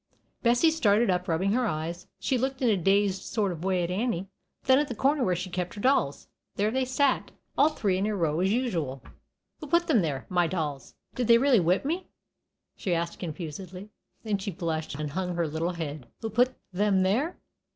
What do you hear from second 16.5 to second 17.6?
thim there?